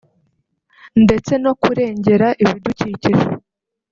[1.03, 3.25] ndetse no kurengera ibidukikije